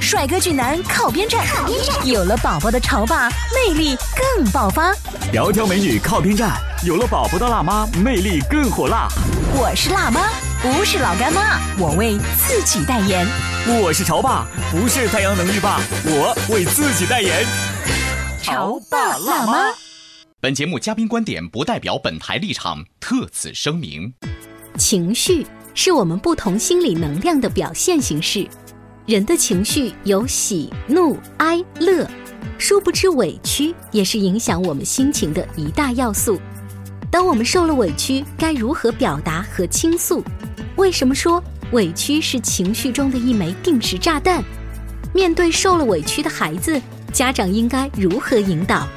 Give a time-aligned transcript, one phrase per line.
[0.00, 1.44] 帅哥俊男靠边站，
[2.04, 3.96] 有了宝宝的潮爸魅力
[4.36, 4.92] 更爆发。
[5.32, 9.08] 窈窕美女靠边站，有了宝宝的辣妈魅力更火辣。
[9.54, 10.28] 我是辣妈，
[10.62, 13.26] 不是老干妈，我为自己代言。
[13.82, 17.44] 我是潮爸，不是太阳能浴霸，我为自己代言。
[18.42, 19.74] 潮爸辣妈。
[20.40, 24.12] 本节目嘉宾观点不代表本台立场，特此声明。
[24.76, 28.46] 情绪是我们不同心理能量的表现形式。
[29.06, 32.08] 人的情绪有喜、怒、哀、乐，
[32.56, 36.40] 殊不知委屈也是影响我们心情的一大要素。
[37.10, 40.24] 当我们受了委屈，该如何表达和倾诉？
[40.76, 44.42] 为什么说委屈是情绪中的一枚定时炸弹？
[45.12, 46.80] 面对受了委屈的孩子，
[47.12, 48.88] 家长应该如何引导？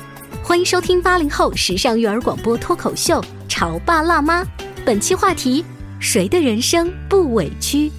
[0.41, 3.19] 欢迎收听八零后时尚育儿广播脱口秀
[3.49, 4.41] 《潮爸辣妈》，
[4.85, 5.65] 本期话题：
[5.99, 7.91] 谁的人生不委屈？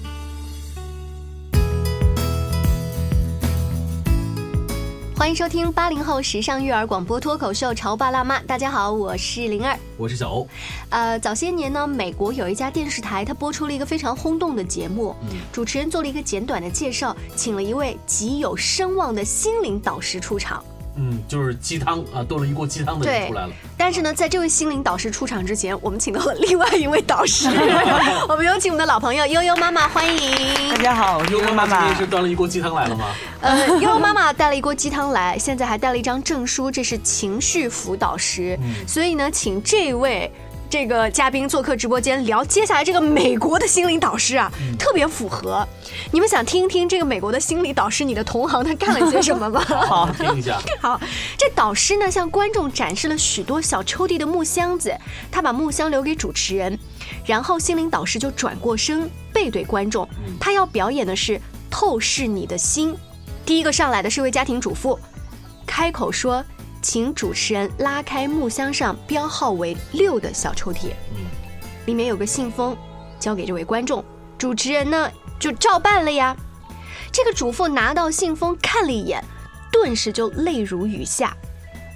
[5.19, 8.39] 欢迎收听八零后时尚育儿广播脱口秀《潮爸辣妈》。
[8.45, 10.47] 大家好，我是灵儿，我是小欧。
[10.89, 15.13] 呃，早些年呢，美国有一家电视台，它播出了一个非常轰动的节目，
[15.51, 20.63] 主持人做了一个简短的介绍，请了一位极有声望的心灵导师出场。
[21.01, 23.53] 嗯，就是鸡汤啊，炖了一锅鸡汤的人出来了。
[23.77, 27.47] 但是呢，在这位心灵导师出场之前，我们请到了另外一位导师，
[28.27, 33.05] 我们有请我们的老朋友悠悠妈妈，欢迎大家好，悠悠妈妈今天是端了一锅鸡汤来了吗？
[33.39, 38.59] 呃，悠悠妈妈带了一锅鸡汤来，现在还带了一张证书，这是情绪辅导师。
[38.85, 40.29] 所以呢，请这位。
[40.69, 45.67] 这个嘉宾做客直播间聊接下来这个美国的心灵导师啊，特别符合。
[46.11, 49.59] 你们想听一听这个美国的心理导师，你的同行他干了些什么吗？
[49.65, 50.61] 好，听一下。
[50.79, 51.01] 好，
[51.35, 54.95] 这导师呢向观众展示了许多小抽屉的木箱子，
[55.31, 56.77] 他把木箱留给主持人，
[57.25, 60.07] 然后心灵导师就转过身背对观众，
[60.39, 61.41] 他要表演的是
[61.71, 62.95] 透视你的心。
[63.43, 64.99] 第一个上来的是位家庭主妇，
[65.65, 66.45] 开口说。
[66.81, 70.91] 请主持人拉开木箱上标号为六的小抽屉，
[71.85, 72.75] 里面有个信封，
[73.19, 74.03] 交给这位观众。
[74.37, 76.35] 主持人呢就照办了呀。
[77.11, 79.23] 这个主妇拿到信封看了一眼，
[79.71, 81.35] 顿时就泪如雨下。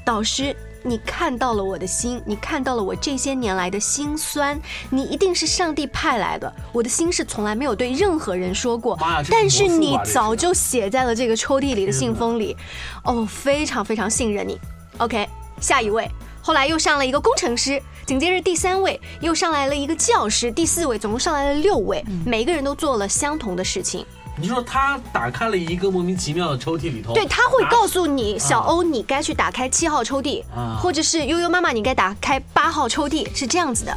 [0.05, 0.55] 导师，
[0.85, 6.53] 你看到了我的心，你看到了我这些年来的辛酸，你一定是上帝派来的。
[6.73, 8.97] 我的心是从来没有对任何人说过，
[9.29, 12.55] 但是你早就写在了这个抽屉里的信封里。
[13.05, 14.59] 哦，非常非常信任你。
[14.97, 15.27] OK，
[15.61, 16.09] 下一位，
[16.41, 24.05] 后来又上了一个工程师，紧接着第三位又上来了一个教师，第四位总共上来了六位，每一个人都做了相同的事情。
[24.35, 30.43] 你说他打开了一个莫名其妙的抽屉里头，对他会告诉你，小欧你该去打开七号抽屉，
[30.81, 33.95] 或者是悠悠妈妈你该打开八号抽屉，是这样子的。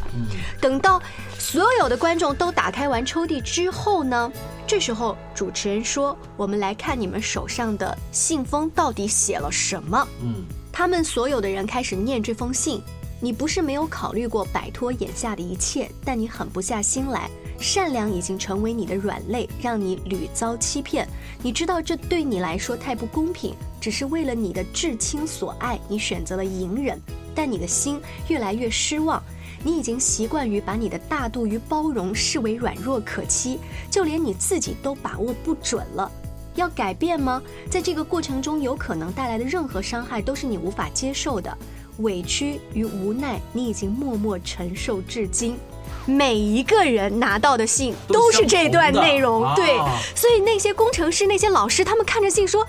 [0.61, 1.01] 等到
[1.39, 4.31] 所有的观众都打开完抽屉之后呢，
[4.67, 10.45] 这时候主持人说：“我们来看你们手上的信封到底写了什么。”嗯。
[10.71, 12.83] 他们所有的人开始念这封信。
[13.21, 17.31] 你不是没有考虑过摆脱眼下的一切，但你狠不下心来。
[17.59, 21.09] 善良已经成为你的软肋，让你屡遭欺骗。
[21.43, 27.00] 你知道这对你来说太不公平，只是为了你的至亲所爱，你选择了隐忍。
[27.34, 29.22] 但你的心越来越失望，
[29.65, 33.59] 你已经习惯于把你的大度与包容视为软弱可欺，
[33.91, 36.10] 就连你自己都把握不准了。
[36.55, 37.43] 要改变吗？
[37.71, 41.56] 在这个过程中，有可能带来的任何伤害都是你无法接受的
[41.98, 45.56] 委屈与无奈，你已经默默承受至今。
[46.04, 49.76] 每一个人拿到的信都是这段内容，对。
[50.14, 52.64] 所以那些工程师、那些老师，他们看着信说：“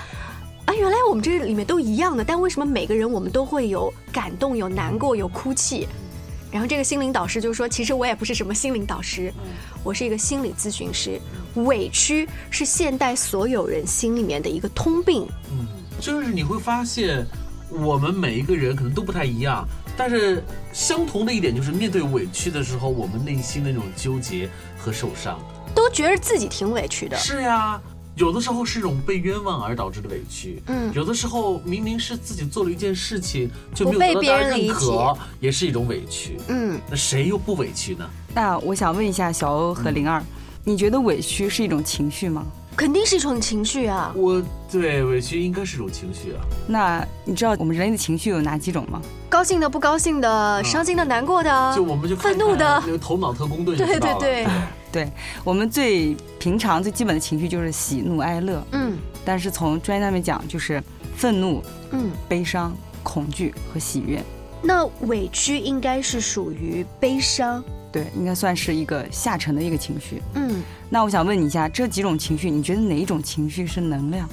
[0.65, 5.87] 啊，原来我们这里面都一样的，但为什么每个人我们都会有感动、有难过、有哭泣？”
[6.49, 9.31] 然后这个心灵导师就说：“其实我也不是什么心灵导师，
[9.83, 11.19] 我是一个心理咨询师。
[11.55, 15.27] 委屈是现代所有人心里面的一个通病。
[15.51, 15.67] 嗯，
[15.99, 17.25] 就是你会发现，
[17.69, 19.67] 我们每一个人可能都不太一样，
[19.97, 20.43] 但是
[20.73, 25.39] 相同的一点就是面对委屈的时候，我们内心的那种纠结和受伤，
[25.75, 27.17] 都觉得自己挺委屈的。
[27.17, 27.79] 是呀，
[28.15, 36.37] 有的时候是一种被冤枉而导致的委屈，嗯有的时候明明是自己做了一件事情就没有被得到认可，也是一种委屈。
[36.47, 38.09] 嗯，那谁又不委屈呢？
[38.33, 40.23] 那我想问一下小欧和灵儿，
[40.63, 42.45] 你觉得委屈是一种情绪吗？
[42.77, 44.13] 肯定是一种情绪啊。
[44.15, 44.41] 我
[44.71, 46.45] 对委屈应该是一种情绪啊。
[46.67, 49.01] 那你知道我们人类的情绪有哪几种吗？
[49.27, 54.47] 高兴的、不高兴的、伤心的、难过的，就我们就愤怒的看那个头脑特工队就对知道了，对对
[54.91, 55.11] 对
[55.43, 58.95] 我们最平常最基本的情绪就是喜怒哀乐，嗯
[59.25, 60.81] 但是从专业上面讲，就是
[61.15, 62.11] 愤怒、嗯。
[62.29, 64.23] 悲伤、恐惧和喜悦。
[64.61, 67.63] 那委屈应该是属于悲伤。
[67.97, 70.21] 对，应该算是一个下沉的一个情绪。
[70.35, 74.27] 嗯，那我想问你一下，这几种情绪，你觉得哪一种情绪是能量？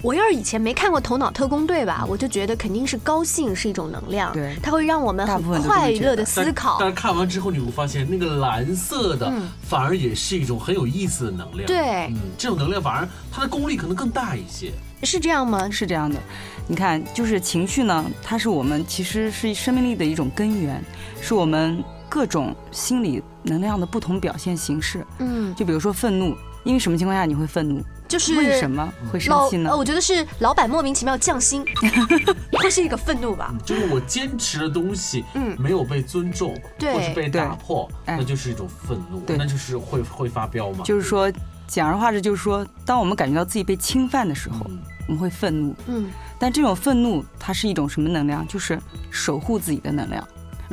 [0.00, 6.88] 我要是以前没看过《头脑特工队》吧，我就觉得肯定是高兴是一种能量，对它会让我们很快乐的思考但。
[6.88, 11.66] 是看完之后，你会发现那个蓝色的嗯反而也是一种很有意思的能量。
[11.68, 14.72] 对嗯，这种能量反而它的功力可能更大一些。
[15.04, 15.70] 是这样吗？
[15.70, 16.18] 是这样的，
[16.66, 20.82] 你看，就是情绪呢，它是我们其实是生命力的一种根源，
[21.20, 25.02] 是我们各种心理能量的不同表现形式。
[25.18, 27.82] 嗯，就比如说愤怒，因为什么情况下你会愤怒？
[28.06, 29.76] 就是为什么会生老气呢呃，？
[29.78, 31.64] 我觉得是老板莫名其妙降薪，
[32.52, 33.48] 会是一个愤怒吧？
[33.54, 40.84] 嗯就是我坚持的东西，嗯没有被尊重，对或是被打破，那就是一种愤怒，对那就是会会发飙嘛。
[40.84, 41.32] 就是说，
[41.66, 44.78] 简而化之，就是说，当我们感觉到自己被侵犯的时候，嗯
[45.08, 45.74] 我们会愤怒。
[45.86, 48.46] 嗯但这种愤怒，它是一种什么能量？
[48.46, 48.78] 就是
[49.10, 50.22] 守护自己的能量。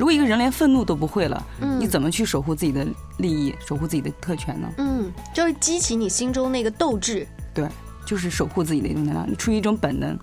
[0.00, 2.86] 如果一个人连愤怒都不会了，嗯你怎么去守护自己的
[3.18, 4.66] 利益、守护自己的特权呢？
[4.78, 7.28] 嗯，就是激起你心中那个斗志。
[7.52, 7.68] 对，
[8.06, 10.18] 就是守护自己的一种能量，你出于一种本能。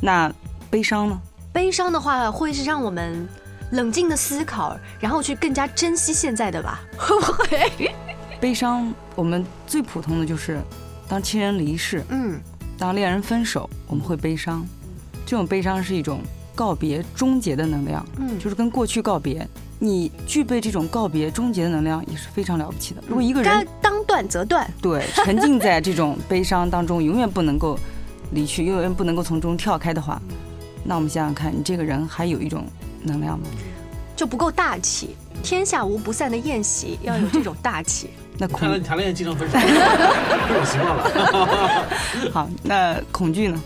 [0.00, 0.32] 那
[0.70, 1.20] 悲伤呢？
[1.52, 3.28] 悲伤的话，会是让我们
[3.72, 6.80] 冷静的思考，然后去更加珍惜现在的吧？
[6.96, 7.94] 会 不会？
[8.40, 10.58] 悲伤，我们最普通的就是，
[11.06, 12.40] 当亲人离世，嗯
[12.78, 14.66] 当恋人分手，我们会悲伤。
[15.26, 16.22] 这种悲伤是一种
[16.54, 19.46] 告别、终结的能量，嗯，就是跟过去告别。
[19.78, 23.02] 你具备这种告别、终结的能量，也是非常了不起的。
[23.08, 24.70] 如果一个该人当断则断。
[24.80, 27.76] 对沉浸在这种悲伤当中，永远不能够
[28.30, 30.22] 离去，永远不能够从中跳开的话，
[30.84, 32.64] 那我们想想看，你这个人还有一种
[33.02, 33.46] 能量吗？
[34.14, 35.16] 就不够大气。
[35.42, 38.10] 天下无不散的宴席，要有这种大气。
[38.38, 41.88] 那恐看来你谈恋爱经常分手，这种习惯了。
[42.32, 43.60] 好，那恐惧呢？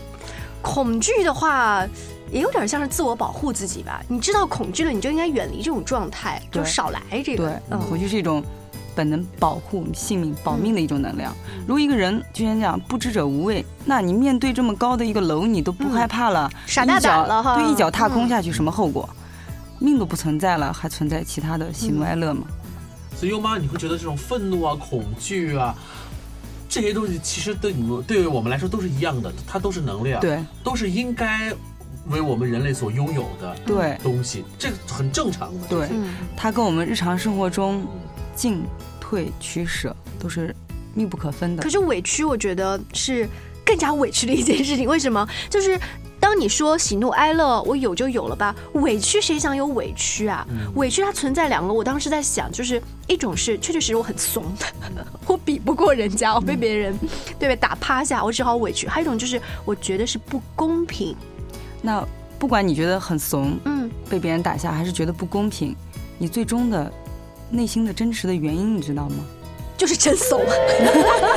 [0.63, 1.85] 恐惧的话，
[2.31, 4.03] 也有点像是自我保护自己吧。
[4.07, 7.45] 你知道恐惧了，你就应该远离这种状态，就少来这个。
[7.45, 8.43] 对，嗯恐惧是一种
[8.95, 11.33] 本能保护性命、保命的一种能量。
[11.61, 19.07] 如果一个人就像讲不知者无畏，那你面对这么高的一个楼，你都不害怕了，傻大胆了哈对，一脚踏空嗯下去，什么后果？
[19.79, 22.47] 命都不存在了，还存在其他的喜怒哀乐吗？
[23.15, 25.75] 所以优妈，你会觉得这种愤怒啊、恐惧啊，
[26.67, 31.53] 这些东西其实对你们对于我们来说都是一样的，它都是能量，，对都是应该
[32.09, 35.67] 为我们人类所拥有的对东西，这个很正常的。
[35.67, 37.85] 对，嗯它跟我们日常生活中
[38.35, 38.63] 进
[38.99, 40.55] 退取舍都是
[40.93, 41.69] 密不可分的可。
[41.69, 43.27] 是委屈，我觉得是
[43.65, 44.87] 更加委屈的一件事情。
[44.87, 45.27] 为什么？
[45.49, 45.79] 就是
[46.19, 48.55] 当你说喜怒哀乐，我有就有了吧。
[48.73, 50.45] 委屈谁想有委屈啊？
[50.75, 54.43] 委屈它存在两个，我当时在想，就是一种是确确实实我很怂，
[55.27, 56.97] 我比不过人家，我被别人
[57.39, 61.15] 对被打趴下，我只好委屈；还有一种就是我觉得是不公平。
[61.87, 62.05] 那
[62.37, 65.73] 不管你觉得很怂，嗯，被别人打下，还是觉得不公平，
[66.17, 66.91] 你最终的
[67.49, 69.23] 内心的真实的原因，你知道吗？
[69.77, 70.41] 就是真怂。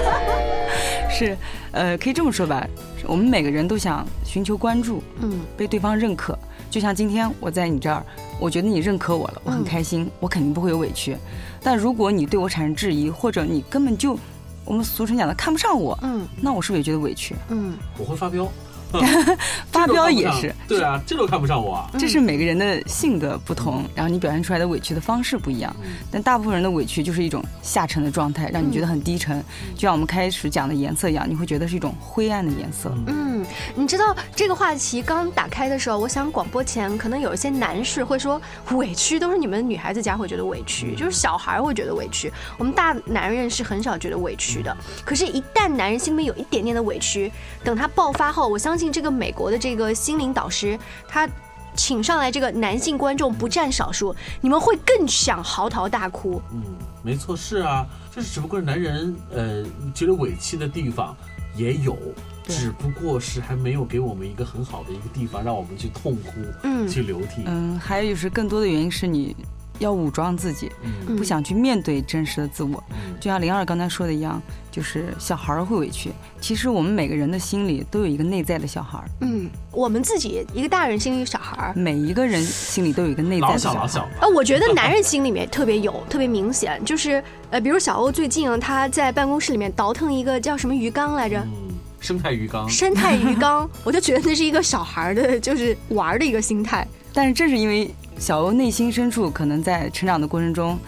[1.08, 1.38] 是，
[1.70, 2.66] 呃，可以这么说吧，
[3.06, 6.36] 我们每个人都想寻求关注，嗯被对方认可。
[6.68, 8.04] 就像今天我在你这儿，
[8.40, 11.16] 我觉得你认可我了，我很嗯开心，我肯定不会有委屈。
[11.62, 14.18] 但如果你对我产生质疑，或者你根本就
[14.64, 17.36] 我们俗称讲的看不上我，嗯那我是不是也觉得委屈？
[17.50, 18.50] 嗯，我会发飙，
[19.70, 21.90] 发飙也是对啊，这都看不上我啊。
[21.98, 25.74] 这是每个人的性格不同，然后你表现出来的委屈的方式不一样。
[26.10, 29.42] 但大部分人的委屈就是一种下沉的状态，让你觉得很低沉，
[29.74, 32.92] 就像我们开始讲的颜色一样，你会觉得是一种灰暗的颜色。
[33.06, 33.44] 嗯，
[33.74, 38.40] 你知道这个话题刚打开的时候，我想广播前可能有一些男士会说，
[38.72, 44.76] 委屈都是你们女孩子家会觉得委屈，就是小孩会觉得委屈，我们大男人是很少觉得委屈的。
[45.04, 47.30] 可是，一旦男人心里面有一点点的委屈，
[47.62, 51.28] 等他爆发后，我相信这个美国的这个心灵导师，他
[51.74, 56.40] 请上来这个男性观众不占少数，你们会更想嚎啕大哭。
[56.52, 56.62] 嗯，
[57.02, 57.84] 没错，是啊，
[58.14, 61.16] 就是只不过是男人呃觉得委屈的地方
[61.56, 61.96] 也有，
[62.44, 66.30] 只不过是还没有给我们一个很好的一个地方让我们去痛哭，
[66.64, 67.42] 嗯去流涕。
[67.46, 69.34] 嗯，还有就是更多的原因是你
[69.80, 70.70] 要武装自己，
[71.06, 72.82] 嗯不想去面对真实的自我。
[72.90, 76.10] 嗯就像灵儿刚才说的一样，就是小孩儿会委屈。
[76.40, 83.88] 其实我们每个人的心里都有一个内在的小孩儿，嗯，我们自己一个大人心里有小孩儿，每一个人心里都有一个内在的小孩儿。
[83.88, 96.86] 小老小，啊，我觉得男人心里面特别有，特别明显，就是呃，比如小欧最近啊他在办公室里面倒腾一个叫什么鱼缸来着，嗯，生态鱼缸，生态鱼缸， 我就觉得那是一个小孩儿的，就是玩儿的一个心态。
[97.12, 100.78] 但是正是因为小欧内心深处可能在成长的过程中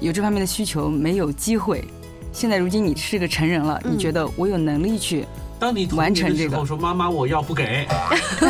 [0.00, 1.84] 有这方面的需求，没有机会。
[2.32, 5.26] 现在如今你是个成人了，嗯你觉得我有能力去
[5.60, 7.86] 当你童完成这个的时候说妈妈我要不给，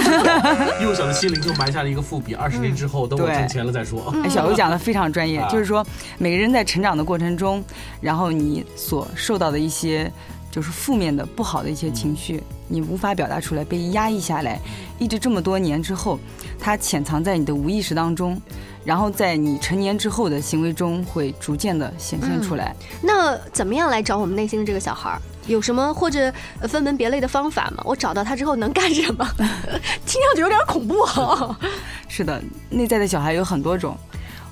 [0.80, 2.32] 幼小的心灵就埋下了一个伏笔。
[2.32, 4.14] 二十年之后，等我挣钱了再说。
[4.30, 5.84] 小欧讲的非常专业 啊，就是说
[6.16, 7.62] 每个人在成长的过程中，
[8.00, 10.10] 然后你所受到的一些
[10.52, 14.60] 就是负面的、不好的一些情绪，你无法表达出来，被压抑下来，
[14.98, 16.20] 一直这么多年之后，
[16.60, 18.38] 它潜藏在你的无意识当中，
[18.84, 22.76] 然后在你成年之后的行为中会逐渐的显现出来。
[23.00, 25.18] 那怎么样来找我们内心的这个小孩儿？
[25.48, 27.82] 有什么或者呃分门别类的方法吗？
[27.86, 29.26] 我找到他之后能干什么？
[30.06, 31.58] 听上去有点恐怖啊！
[32.08, 33.96] 是的，内在的小孩有很多种，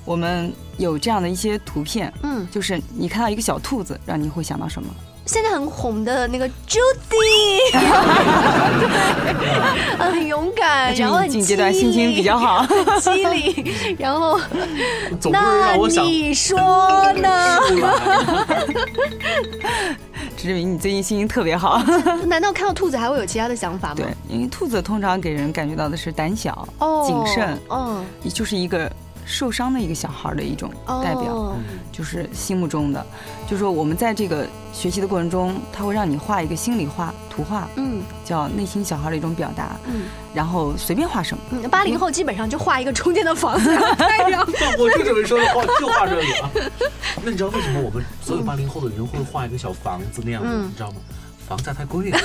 [0.03, 2.11] 我们有这样的一些图片。
[2.23, 4.89] 嗯，就是你看到一个小兔子，让你会想到什么？
[5.25, 7.71] 现在很红的那个 Judy，
[9.97, 12.65] 很勇敢，然后很近阶段心情比较好。
[12.99, 14.37] 机灵，然后
[15.19, 16.57] 总不能那让我想你说
[17.13, 17.57] 呢？
[17.69, 17.93] 出来。
[20.35, 21.81] 这证明你最近心情特别好。
[22.25, 23.95] 难道看到兔子还会有其他的想法吗？
[23.97, 28.91] 对，因为兔子通常给人感觉到的是胆小、哦，谨慎，哦，也就是一个
[29.25, 30.71] 受伤的一个小孩的一种
[31.03, 31.57] 代表，哦
[31.91, 33.05] 就是心目中的。
[33.47, 41.43] 就是说我们在这个学习的过程中，他会让你画一个心理画图画，嗯叫内心小孩的一种表达，嗯然后随便画什么。
[41.51, 44.45] 嗯，八零后基本上就画一个中间的房子， 太阳。
[44.77, 46.71] 我就准备说的话就画这个。
[47.23, 50.49] 那你知道为什么我们所有八零后的人会画一个小房子那样子？
[50.49, 50.97] 嗯你知道吗？
[51.51, 52.17] 房价太贵了，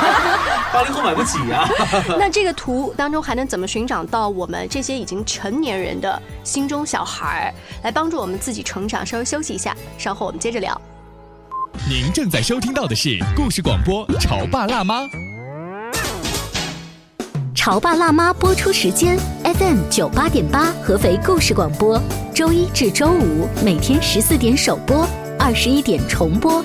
[0.72, 1.68] 八零后买不起呀、
[2.18, 9.04] 那这个图当中还能怎么寻找到我们这些已经成年人的心中小孩儿，来帮助我们自己成长？
[9.04, 10.80] 稍微休息一下，稍后我们接着聊。
[11.86, 15.02] 您正在收听到的是故事广播《潮爸辣妈》。
[17.54, 22.00] 《潮爸辣妈》播出时间：FM 九八点八，合肥故事广播，
[22.34, 25.06] 周一至周五每天十四点首播，
[25.38, 26.64] 二十一点重播。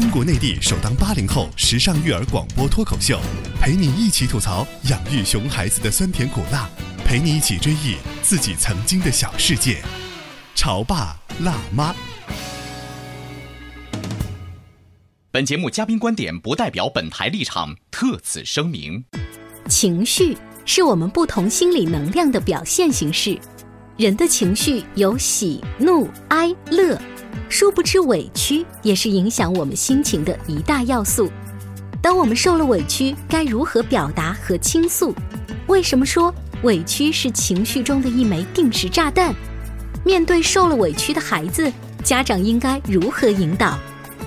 [0.00, 3.20] 中国内地首档八零后时尚育儿广播脱口秀，
[3.60, 6.70] 陪你一起吐槽养育熊孩子的酸甜苦辣，
[7.04, 9.82] 陪你一起追忆自己曾经的小世界。
[10.54, 11.92] 潮爸辣妈。
[15.32, 19.04] 本节目嘉宾观点不代表本台立场，特此声明。
[19.68, 23.36] 情绪是我们不同心理能量的表现形式。
[23.96, 26.96] 人的情绪有喜、怒、哀、乐，
[27.48, 31.30] 殊不知委屈也是影响我们心情的一大要素。
[32.00, 35.14] 当我们受了委屈，该如何表达和倾诉？
[35.66, 36.32] 为什么说
[36.62, 39.34] 委屈是情绪中的一枚定时炸弹？
[40.04, 41.70] 面对受了委屈的孩子，
[42.04, 43.78] 家长应该如何引导？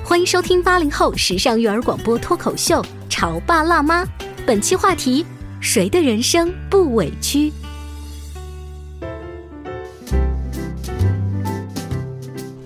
[0.03, 4.03] 欢迎收听八零后时尚育儿广播脱口秀《潮爸辣妈》，
[4.45, 5.25] 本期话题：
[5.59, 7.51] 谁的人生不委屈？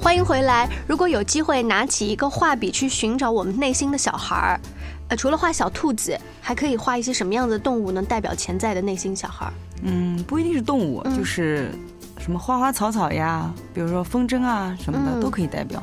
[0.06, 0.70] 欢迎回来。
[0.88, 4.62] 如果有机会拿起一个画笔去寻找我们内心的小孩儿，
[5.08, 9.54] 呃，除了画小兔子，还可以画一些什么样的动物能代表潜在的内心小孩儿？
[9.82, 11.72] 嗯，不一定是动物，嗯就是
[12.20, 15.82] 什么花花草草呀，比如说风筝啊什么的、嗯都可以代表。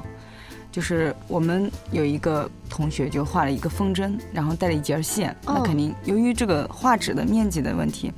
[0.71, 8.13] 就是我们有一个同学就画了一个风筝，然后带了一截线，哦那肯定由于这个画纸的面积的问题，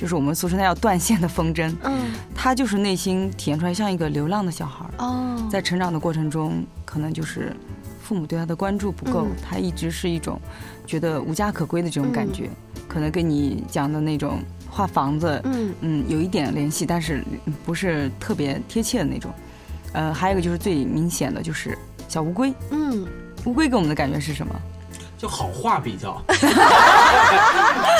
[0.00, 7.54] 就是我们俗称的要断线的风筝，嗯，他就是内心体现出来像一个流浪的小孩儿，哦，在成长的过程中，可能就是
[8.02, 9.36] 父母对他的关注不够，嗯。
[9.46, 10.40] 他一直是一种
[10.86, 12.48] 觉得无家可归的这种感觉，
[12.88, 14.40] 可能跟你讲的那种
[14.70, 15.74] 画房子，嗯。
[15.82, 19.30] 嗯，有一点联系，但是嗯不是特别贴切的那种。
[19.92, 21.76] 呃，还有一个就是最明显的就是
[22.08, 23.06] 小乌龟，嗯，
[23.44, 24.54] 乌龟给我们的感觉是什么？
[25.20, 26.20] 叫好画比较。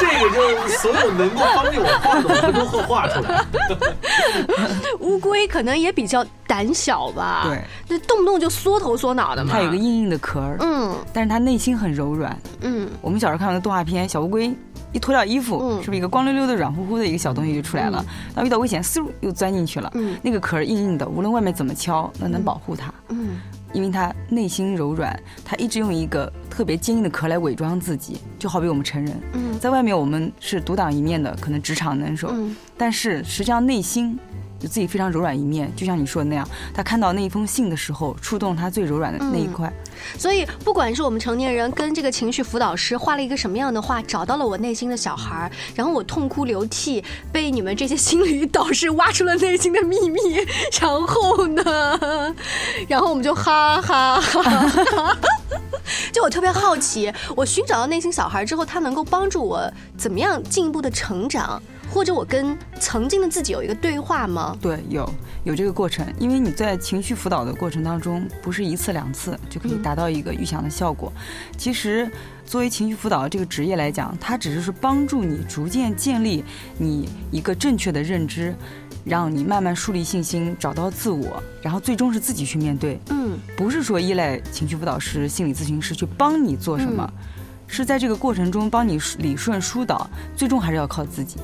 [0.00, 3.45] 这个就所有能够帮助我画的，我们都会画出来。
[5.00, 9.50] 乌龟可能也比较胆小吧，对，那动不动就缩头缩脑的嘛。
[9.53, 12.35] 它有个硬硬的壳儿，嗯但是它内心很柔软。
[12.62, 14.50] 嗯我们小时候看到的动画片，小乌龟
[14.93, 18.03] 一脱掉衣服，嗯是不是一个光溜溜的、软乎乎的一个小东西就出来了？
[18.35, 19.91] 然后遇到危险，嗖又钻进去了。
[19.95, 23.39] 嗯那个壳硬硬的，无论外面怎么敲，那能保护它，嗯
[23.73, 29.59] 因为他内心柔软，他一直用一个特别坚硬的壳来伪装自己，就好比我们成人，嗯。
[29.59, 32.57] 在外面我们是独当一面的，可能职场能手，嗯。
[32.77, 34.19] 但是实际上内心
[34.61, 39.73] 有自己非常柔软一面，就像你说的那样，他看到那一封信的时候，触动他最柔软的那一块。
[40.19, 47.02] 所以，不管是我们成年人跟这个情绪辅导师画了一个什么样的画，找到了我内心的小孩儿，然后我痛哭流涕，
[47.33, 50.21] 被你们这些心理导师挖出了内心的秘密，
[50.81, 52.35] 然后呢，
[52.88, 55.17] 然后我们就哈哈哈哈。
[56.12, 61.61] 就我特别好奇，我寻找到内心小孩之后，他能够帮助我怎么样进一步的成长，
[61.93, 64.57] 或者我跟曾经的自己有一个对话吗？
[64.61, 65.09] 对，有
[65.45, 71.13] 有这个过程，因为你在情绪辅导的过程当中，不是一次两次就可以达到一个预想的效果。
[71.59, 72.11] 其实，
[72.47, 76.45] 作为情绪辅导这个职业来讲，它只是是帮助你逐渐建立
[76.79, 78.55] 你一个正确的认知，
[79.05, 82.99] 让你慢慢树立信心，找到自我，然后最终是自己去面对。
[83.11, 87.11] 嗯不是说依赖情绪辅导师、心理咨询师去帮你做什么，
[87.67, 91.37] 是在这个过程中帮你理顺疏导，最终还是要靠自己。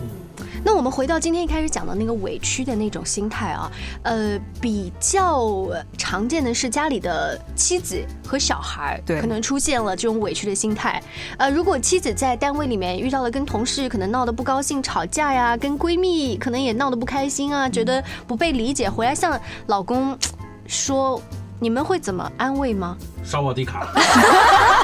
[0.66, 3.70] 那我们回到今天一开始讲的那个委屈的那种心态啊，
[4.02, 11.00] 呃，比较常见的是家里的妻子和小孩，对可能出现了这种委屈的心态。
[11.38, 20.18] 呃，如果妻子在单位里面遇到了跟同事可能闹得不高兴、吵架呀，跟闺蜜可能也闹得不开心啊，觉得不被理解，回来向老公
[20.66, 21.22] 说，
[21.60, 22.96] 你们会怎么安慰吗？
[23.22, 23.86] 刷我的卡，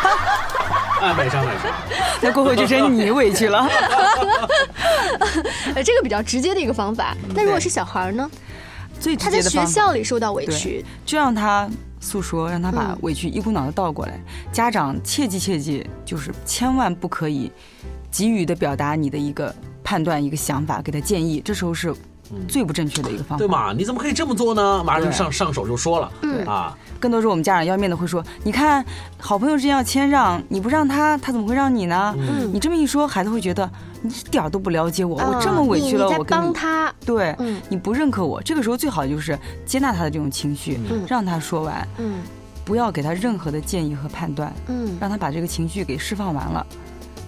[1.02, 1.73] 哎，买张买张。
[2.23, 3.68] 那过后就成你委屈了。
[5.75, 7.16] 呃， 这个比较直接的一个方法。
[7.35, 8.30] 那如果是小孩呢？
[9.00, 11.68] 最直他在学接的方法校里受到委对屈，就让他
[11.99, 14.16] 诉说，让他把嗯委屈一股脑的倒过来。
[14.52, 17.50] 家长切记切记，就是千万不可以
[18.12, 21.92] 急于的表达你的一个判断、一个想法，给他建议，这时候是
[22.48, 23.38] 最不正确的一个方法。
[23.38, 23.72] 对嘛？
[23.72, 24.82] 你怎么可以这么做呢？
[24.84, 26.44] 马上就上上手就说了，嗯。
[26.46, 28.84] 啊，更多是我们家长要面子会说：“你看，
[29.18, 32.50] 好朋友之间要谦让，你不让他，他怎么会让你呢？”嗯。
[32.52, 33.68] 你这么一说，孩子会觉得
[34.00, 37.61] 你一点儿都不了解我，我这啊么委屈了，我帮他，对，嗯。
[37.68, 41.04] 你不认可我，这个时候最好就是接纳他的这种情绪，嗯。
[41.09, 42.20] 让他说完，嗯。
[42.64, 44.96] 不要给他任何的建议和判断，嗯。
[45.00, 46.64] 让他把这个情绪给释放完了。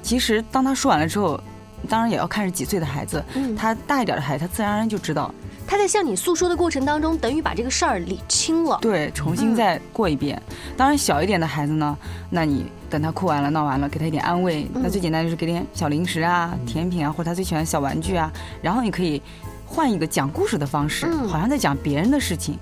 [0.02, 1.40] 其实当他说完了之后，
[1.88, 5.33] 当然也要看是几岁的孩子，嗯，他大一点的孩子，他自然而然就知道，
[5.66, 8.79] 他在向你诉说的过程当中，等于把这个事儿理清了。
[8.81, 10.40] 对，重新再过一遍。
[10.77, 11.97] 当然小一点的孩子呢，
[12.31, 19.23] 那你等他哭完了、闹完了，给他一点安慰，嗯那最简单就是给点小零食啊、甜品啊，或者他最喜欢的小玩具啊，然后你可以
[19.66, 22.59] 换一个讲故事的方式，嗯好像在讲别人的事情，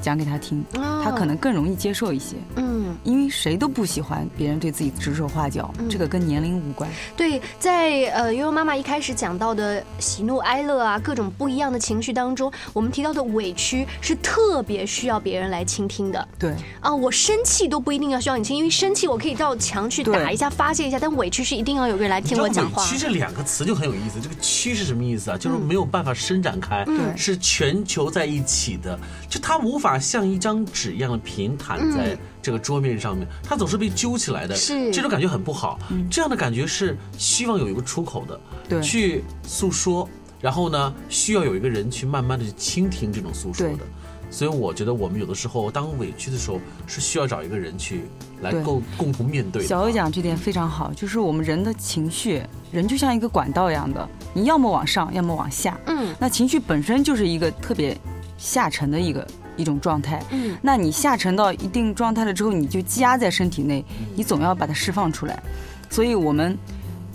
[0.00, 0.64] 讲给他听，
[1.04, 2.36] 他可能更容易接受一些。
[2.56, 2.71] 嗯。
[3.04, 5.88] 因为谁都不喜欢别人对自己指手画脚，嗯。
[5.88, 6.88] 这个跟年龄无关。
[7.16, 16.26] 对，在呃悠悠妈妈一开始讲到的喜怒哀乐啊，各种不一样的情绪当中，我们提到的委屈是特别需要别人来倾听的。
[16.38, 16.94] 对，啊。
[16.94, 22.82] 我生气都不一定要需要你倾，因为生气我可以到墙去打一下发泄一下，但委屈是一定要有个人来听我讲话。
[22.82, 22.88] 委。
[22.88, 25.36] 屈这两个词就很有意思，这个“屈”是什么意思啊？
[25.36, 27.16] 就是没有办法伸展开，嗯。
[27.16, 35.78] 是全球在一起的，就它无法像一张纸一样的平坦在这个桌面上面，它总是被揪起来的，是这种感觉很不好。
[36.10, 40.08] 这样的感觉是希望有一个出口的，对去诉说，
[40.40, 43.78] 然后呢，需要有一个人去慢慢的去倾听这种诉说的。
[44.28, 48.04] 所以我觉得我们有的时候当委屈的时候，是需要找一个人去
[48.40, 49.68] 来对共共同面对的。
[49.68, 55.78] 小欧讲这点非常好，就是我们人的情绪，人就像一个管道一样的，你要么往上，要么往下。
[55.86, 57.94] 嗯那情绪本身就是一个特别
[58.38, 59.26] 下沉的一个
[59.62, 60.22] 一种状态。
[60.30, 63.82] 嗯那你下沉到一定状态了之后，你就积压在身体内，
[64.14, 65.42] 你总要把它释放出来。
[65.88, 66.58] 所以我们，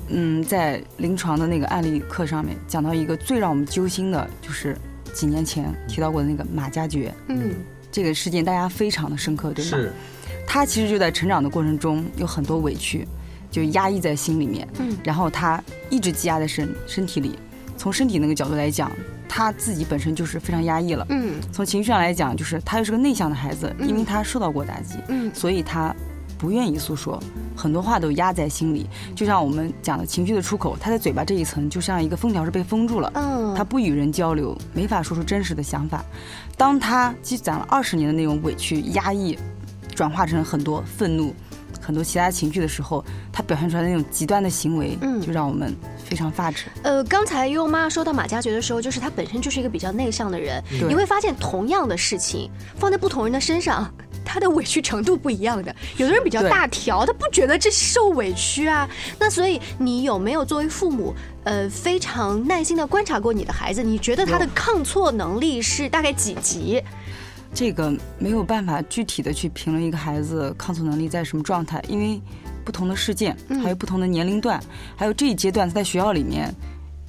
[0.10, 4.78] 嗯，在临床的那个案例课上面讲到一个最让我们揪心的，就是
[5.14, 7.54] 几年前提到过的那个马加爵嗯
[7.92, 9.72] 这个事件，大家非常的深刻，对吧？
[9.72, 9.92] 是，
[10.48, 13.08] 他其实就在成长的过程中有很多委屈，
[13.52, 17.38] 就压抑在心里面，嗯然后他一直积压在身身体里。
[17.80, 18.92] 从身体那个角度来讲，
[19.28, 21.06] 他自己本身就是非常压抑了。
[21.10, 25.96] 嗯从情绪上来讲，就是他又是个内向的孩子，嗯因为他受到过打击，嗯所以他
[26.38, 27.20] 不愿意诉说，
[27.56, 28.88] 很多话都压在心里。
[29.16, 36.06] 就像我们讲的情绪的出口，他在嘴巴这一层就像一个封条是被封住了，嗯，他不与人交流，没法说出真实的想法。
[36.56, 39.38] 当他积攒了二十年的那种委屈、压抑，
[39.96, 41.34] 转化成很多愤怒、
[41.82, 46.66] 很多其他情绪的时候，他表现出来的那种极端的行为，嗯就让我们非常发指。
[46.84, 53.92] 呃，刚才悠悠妈说到马加爵的时候，就是他本身就是一个比较内向的人，对你会发现同样的事情放在不同人的身上。
[54.30, 58.86] 他的委屈程度不一样的，有的人比较大条，他不觉得这是受委屈啊。
[59.18, 63.82] 那所以你有没有作为父母，呃，非常耐心的观察过你的孩子？
[63.82, 66.84] 你觉得他的抗挫能力是大概几级？
[67.58, 72.22] 这个没有办法具体的去评论一个孩子抗挫能力在什么状态，因为
[72.64, 74.62] 不同的事件，嗯还有不同的年龄段，
[74.96, 76.54] 还有这一阶段他在学校里面，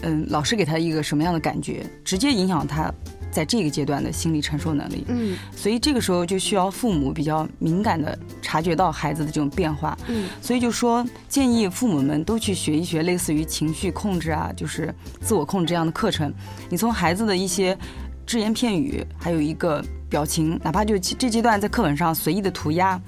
[0.01, 2.91] 嗯，老师给他一个什么样的感觉，直接影响他
[3.31, 5.05] 在这个阶段的心理承受能力。
[5.09, 9.99] 嗯所以这个时候就需要父母比较敏感的察觉到孩子的这种变化。
[10.09, 16.33] 嗯所以就说建议父母们都去学一学类似于情绪控制啊，就是自我控制这样的课程。
[16.71, 17.77] 你从孩子的一些
[18.25, 23.01] 只言片语，还有一个表情，哪怕就这阶段在课本上随意的涂鸦，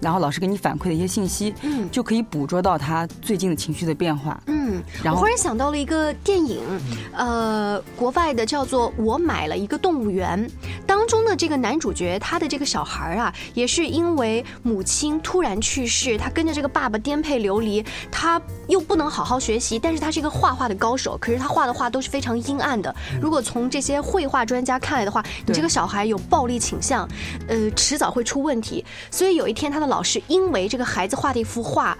[0.00, 4.42] 然后老师给你反馈的一些信息，嗯就可以捕捉到他最近的情绪的变化。
[4.46, 4.57] 嗯，
[5.02, 6.60] 然后我忽然想到了一个电影，
[7.12, 10.48] 呃，国外的叫做《我买了一个动物园》，
[10.86, 22.94] 当中的这个男主角，他的这个小孩儿啊，也是因为母亲突然去世，他跟着这个爸爸颠沛流离，他又不能好好学习，但是他是一个画画的高手，可是他画的画都是非常阴暗的。
[23.20, 27.08] 如果从这些绘画专家看来的话，你这个小孩有暴力倾向，
[27.48, 28.84] 呃，迟早会出问题。
[29.10, 31.96] 所以有一天，他的老师因为这个孩子画的一幅画，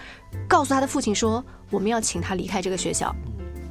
[0.49, 3.15] 告诉他的父亲说：“我们要请他离开这个学校。”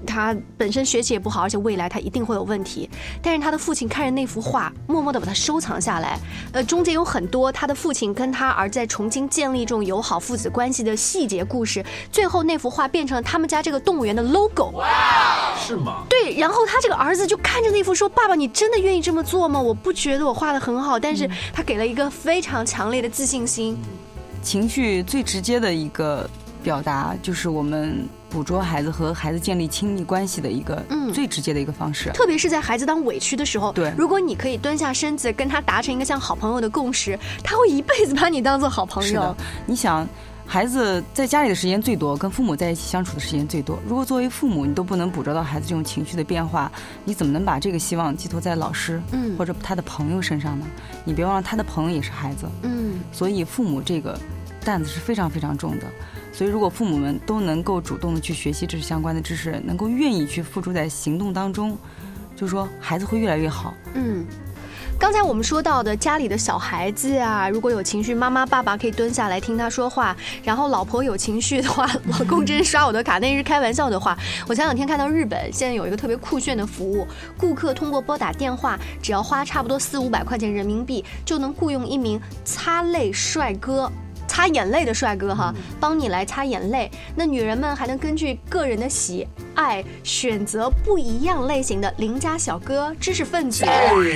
[0.05, 2.89] 他本身学习也不好，而且未来他一定会有问题。
[3.21, 6.17] 但是他的父亲看着那幅画，默默地把它收藏下来。
[6.53, 11.83] 呃，中间有很多他的父亲跟他儿子在重新建立这种友好父子关系的细节故事。
[12.11, 14.69] 最后那幅画变成了他们家这个动物园的 logo。
[14.75, 14.87] 哇
[15.57, 16.03] 是吗？
[16.07, 19.59] 对，然后他这个儿子就看着那幅说：“爸爸，你真的愿意这么做吗？
[19.59, 23.77] 我不觉得我画的很好，但是他给了一个非常强烈的自信心。
[24.43, 26.29] 情绪最直接的一个
[26.67, 32.11] 表达，就是我们捕捉孩子和孩子建立亲密关系的一个嗯最直接的一个方式。
[32.13, 40.05] 特别是在孩子当委屈的时候，对如果你可以蹲下身子跟他达成一个像好朋友的共识，他会一辈子把你当做好朋友是的。，你想，
[40.45, 43.79] 孩子在家里的时间最多，跟父母在一起相处的时间最多。
[43.87, 46.69] 如果作为父母，你都不能捕捉到孩子这种情绪的变化，
[47.05, 50.65] 你怎么能把这个希望寄托在老师，嗯或者他的朋友身上呢？
[51.05, 54.19] 你别忘了，他的朋友也是孩子，嗯所以父母这个
[54.67, 55.85] 担子是非常非常重的。
[56.33, 61.77] 所以，如果父母们都能够主动的去学习这相关的知识，能够愿意去付诸在行动当中，
[62.35, 63.73] 就说孩子会越来越好。
[63.93, 64.25] 嗯。
[64.99, 74.17] 刚才我们说到的家里的小孩子啊，如果有情绪，妈妈爸爸可以蹲下来听他说话；然后老婆有情绪的话，老公真刷我的卡，那是开玩笑的话。
[74.47, 83.91] 我前两天看到日本现在有一个特别酷炫的服务，顾客通过拨打电话，只要花差不多四五百块钱人民币，就能雇佣一名擦泪帅哥。
[84.37, 86.91] 擦眼泪的帅哥哈，帮你来擦眼泪。
[87.15, 93.65] 那女人们还能根据个人的喜爱选择不一样类型的邻家小哥、知识分子、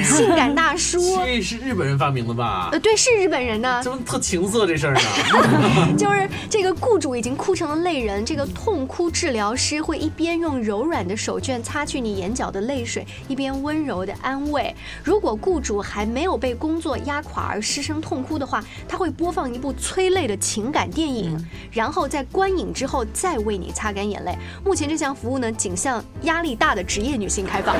[0.04, 0.99] 性感大叔。
[1.25, 2.80] 这是日本人发明的吧呃，？
[2.80, 3.82] 对，是日本人呢。
[3.84, 5.01] 怎么特情色这事儿呢？
[5.97, 14.73] 就是这个雇主已经哭成了泪人，这个痛哭治疗师会一边用柔软的手绢擦去你眼角的泪水，一边温柔的安慰。
[15.04, 21.36] 如果雇主还没有被工作压垮而失声痛哭的话，他会播放一部催泪的情感电影，
[21.71, 24.38] 然后在观影之后再为你擦干眼泪。
[24.63, 27.76] 目前这项服务呢，仅向压力大的职业女性开放。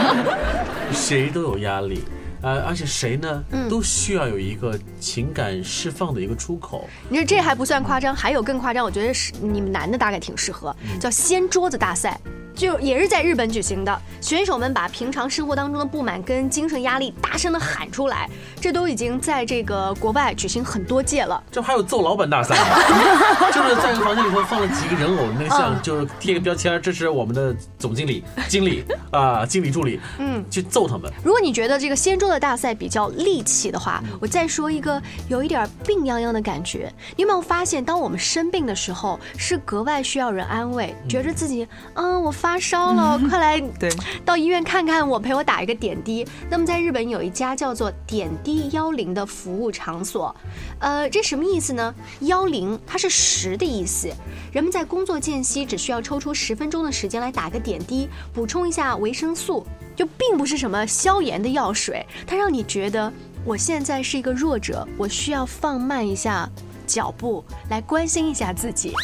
[0.92, 2.02] 谁都有压力。
[2.42, 6.88] 呃，而且谁呢，嗯都需要有一个情感释放的一个出口。
[7.10, 12.18] 你说这还不算夸张，还有更夸张，我觉得是你们男的大概挺适合，叫掀桌子大赛。
[12.54, 18.28] 就也是在日本举行的，选手们把平常生活当中的不满跟精神压力大声的喊出来，
[18.60, 21.42] 这都已经在这个国外举行很多届了。
[21.50, 31.10] 这还有揍老板大赛呢， 就是在一个房间里头放了几个人偶，那个像嗯就是贴个标签，这是我们的总经理、经理啊、经理助理，嗯，去揍他们。
[31.24, 36.92] 如果你觉得这个仙桌的大赛比较戾气的话，我再说一个有一点病殃殃的感觉。
[37.16, 43.90] 你有没有发现，当我们生病的时候，是格外需要人安慰，觉着自己，嗯，我发烧了，快来对，
[44.24, 46.26] 到医院看看我，陪我打一个点滴。
[46.48, 50.34] 那么在日本有一家叫做点滴幺零的服务场所，
[50.78, 51.94] 呃，这什么意思呢？
[52.20, 54.08] 幺零它是十的意思，
[54.52, 63.12] 人们在工作间隙只需要抽出十分钟的时间来打个点滴，补充一下维生素，就并不是什么消炎的药水，它让你觉得
[63.44, 66.48] 我现在是一个弱者，我需要放慢一下
[66.86, 68.94] 脚步来关心一下自己。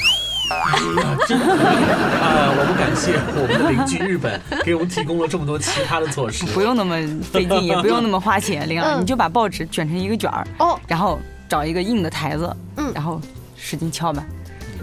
[0.51, 2.53] 啊， 真的啊！
[2.59, 6.45] 我们感谢我们的邻居日本，给我们提供了这么多其他的措施。
[6.47, 13.21] 不用那么费劲， 也不用那么花钱，玲儿，嗯你就把报纸卷成一个卷儿，哦，然后找一个硬的台子，嗯然后
[13.57, 14.25] 使劲敲吧，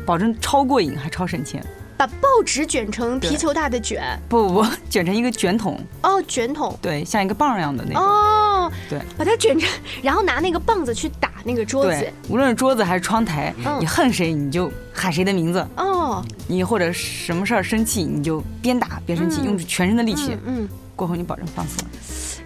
[0.06, 1.64] 保证超过瘾还超省钱。
[1.96, 5.80] 把报纸卷成皮球大的卷，不不不，卷成一个卷筒。
[6.02, 6.78] 哦，卷筒。
[6.82, 8.04] 对，像一个棒一样的那种。
[8.04, 8.43] 哦，
[8.90, 9.70] 对，把它卷成，
[10.02, 12.14] 然后拿那个棒子去打那个桌子。
[12.30, 15.66] 无论是桌子还是窗台，你恨谁你就喊谁的名字。
[15.78, 16.24] 哦。
[16.48, 20.38] 你或者什么事儿生气，你就边打边生气，用全身的力气。
[20.46, 20.68] 嗯。
[20.96, 21.86] 过后你保证放松。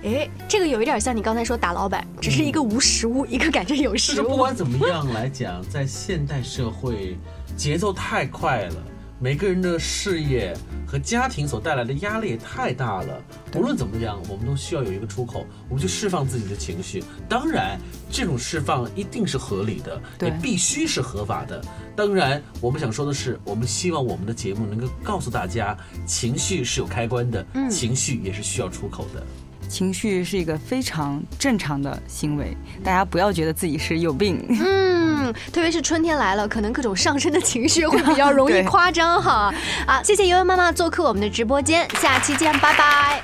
[0.03, 4.30] 哎，这个有一点像你刚才说打老板，只是一个无实物， 一个感觉有实物。
[4.30, 7.17] 不管怎么样来讲，在现代社会，
[7.58, 8.75] 节奏太快了。
[9.19, 13.19] 每个人的事业和家庭所带来的压力也太大了。
[13.56, 17.03] 无论怎么样，我们都需要有一个出口，我们去释放自己的情绪。
[17.27, 17.80] 当然，
[18.12, 21.60] 这种释放一定是合理的，也必须是合法的。
[21.95, 25.75] 当然，我们想说的是，我们希望我们的节目能够告诉大家，
[26.06, 29.25] 情绪是有开关的，情绪也是需要出口的。
[29.67, 34.43] 情绪是一个非常正常的行为，大家不要觉得自己是有病。
[34.49, 39.53] 嗯，特别是春天来了，可能各种上升的情绪会比较容易 夸张哈。
[39.86, 43.21] 好，谢谢悠悠妈妈做客我们的直播间，下期见，拜拜。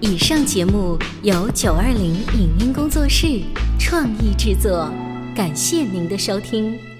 [0.00, 3.40] 以上节目由九二零影音工作室
[3.78, 4.90] 创意制作，
[5.34, 6.91] 感谢您的收听。